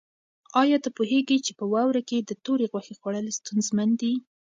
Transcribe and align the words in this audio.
آیا 0.61 0.77
ته 0.83 0.89
پوهېږې 0.97 1.37
چې 1.45 1.51
په 1.59 1.65
واوره 1.73 2.01
کې 2.09 2.17
د 2.21 2.31
تورې 2.45 2.65
غوښې 2.71 2.93
خوړل 2.99 3.25
ستونزمن 3.39 3.89
دي؟ 4.01 4.13